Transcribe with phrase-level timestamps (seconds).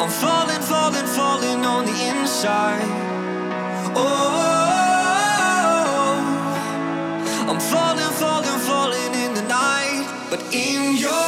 [0.00, 2.88] I'm falling, falling, falling on the inside.
[3.94, 4.38] Oh,
[7.50, 11.27] I'm falling, falling, falling in the night, but in your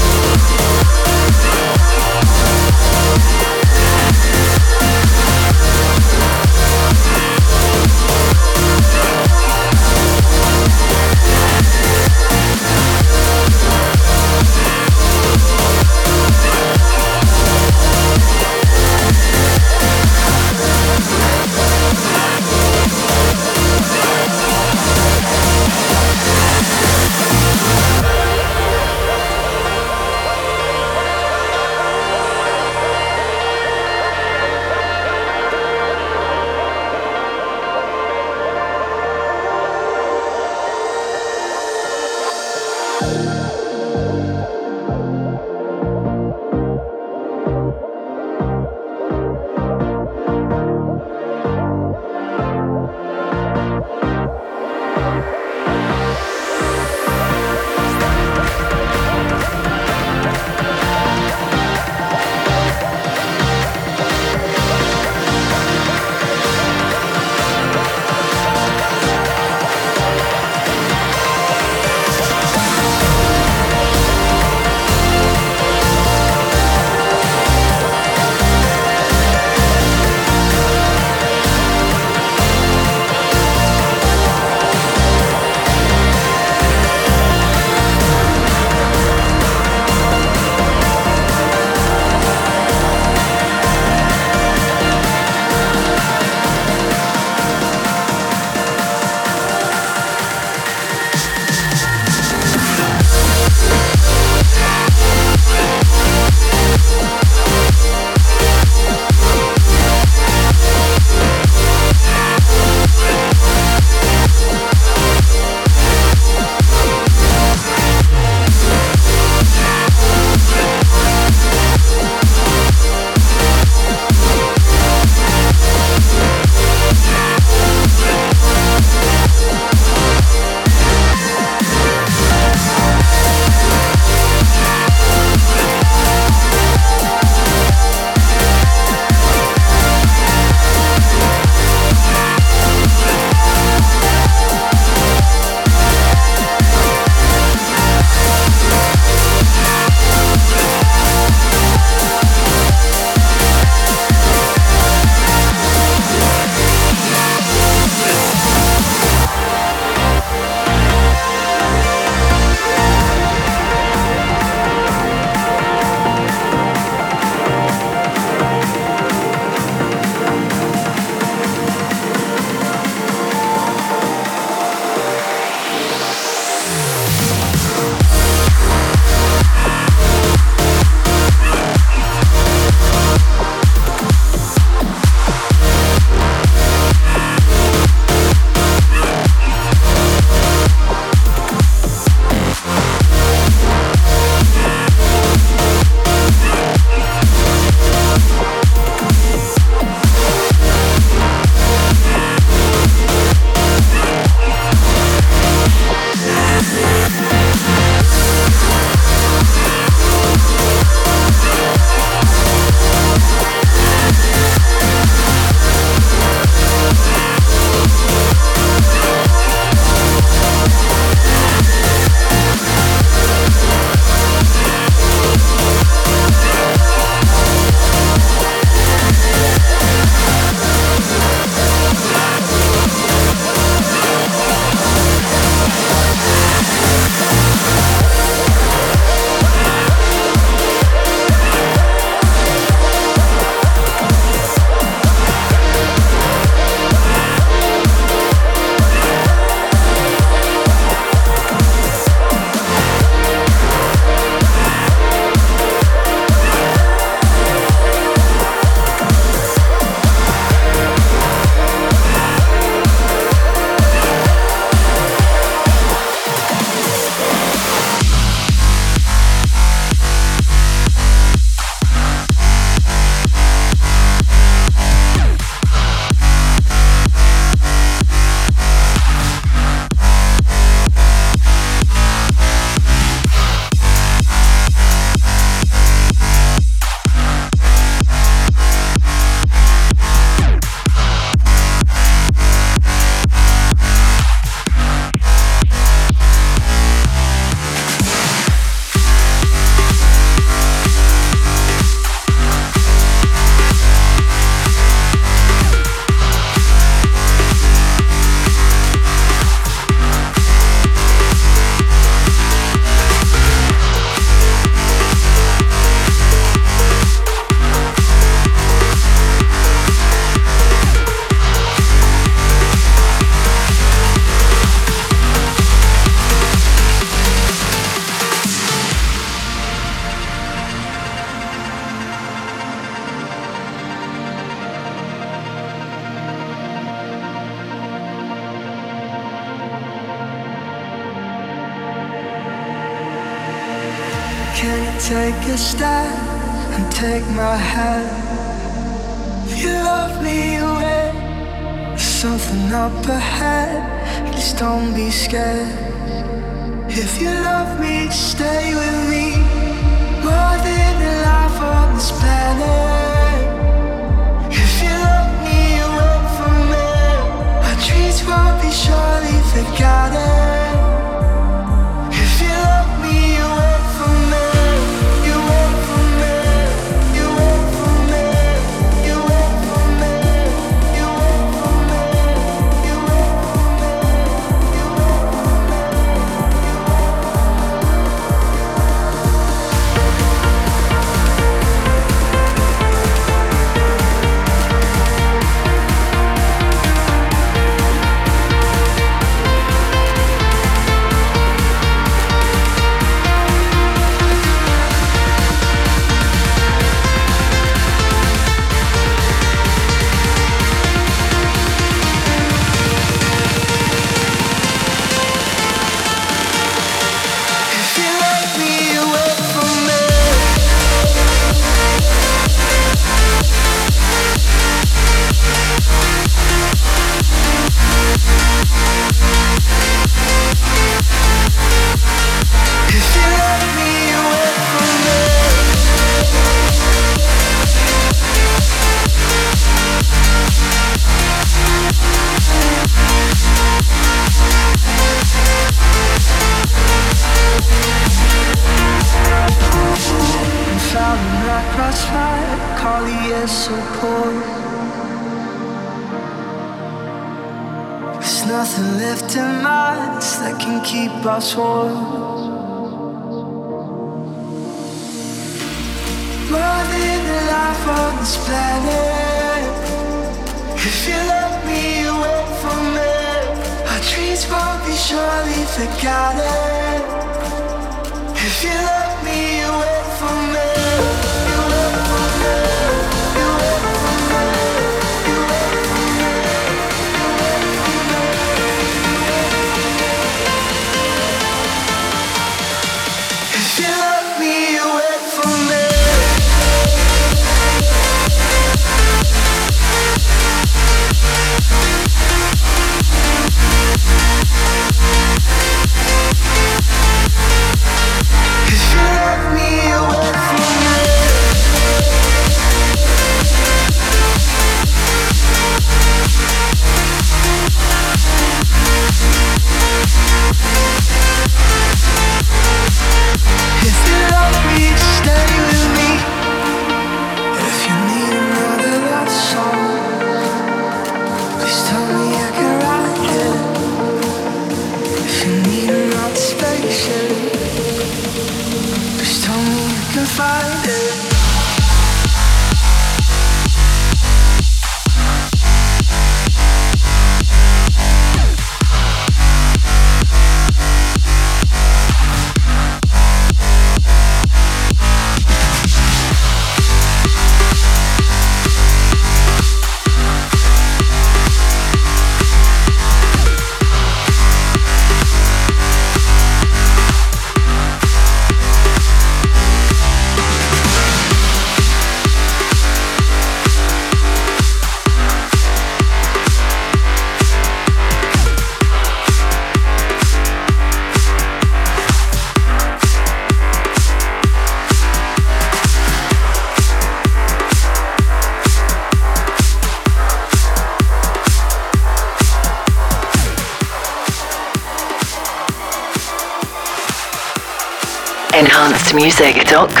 [599.13, 600.00] enhancedmusic.com.